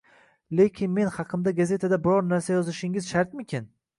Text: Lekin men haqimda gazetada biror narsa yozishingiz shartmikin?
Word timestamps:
Lekin 0.59 0.91
men 0.95 1.11
haqimda 1.17 1.53
gazetada 1.59 2.01
biror 2.07 2.27
narsa 2.31 2.57
yozishingiz 2.57 3.13
shartmikin? 3.13 3.71